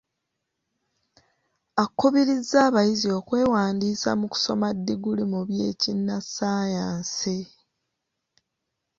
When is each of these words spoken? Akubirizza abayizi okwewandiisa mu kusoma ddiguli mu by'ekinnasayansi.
Akubirizza 1.83 2.57
abayizi 2.67 3.09
okwewandiisa 3.19 4.09
mu 4.19 4.27
kusoma 4.33 4.67
ddiguli 4.77 5.23
mu 5.31 5.39
by'ekinnasayansi. 5.47 7.37